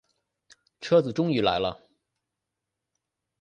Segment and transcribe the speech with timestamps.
[0.79, 1.79] 车子终于来了